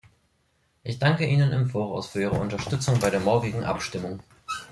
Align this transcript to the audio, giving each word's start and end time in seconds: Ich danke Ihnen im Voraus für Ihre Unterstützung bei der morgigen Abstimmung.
Ich 0.81 0.97
danke 0.97 1.27
Ihnen 1.27 1.51
im 1.51 1.69
Voraus 1.69 2.07
für 2.07 2.21
Ihre 2.21 2.39
Unterstützung 2.39 2.97
bei 2.97 3.11
der 3.11 3.19
morgigen 3.19 3.63
Abstimmung. 3.63 4.23